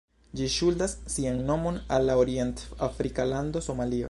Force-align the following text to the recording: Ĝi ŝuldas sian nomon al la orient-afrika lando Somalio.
Ĝi 0.39 0.45
ŝuldas 0.53 0.95
sian 1.17 1.43
nomon 1.51 1.77
al 1.97 2.09
la 2.11 2.17
orient-afrika 2.25 3.33
lando 3.35 3.67
Somalio. 3.69 3.99